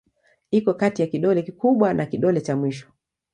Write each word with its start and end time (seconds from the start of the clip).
Iko 0.51 0.73
kati 0.73 1.01
ya 1.01 1.07
kidole 1.07 1.41
kikubwa 1.41 1.93
na 1.93 2.05
kidole 2.05 2.41
cha 2.41 2.55
mwisho. 2.55 2.87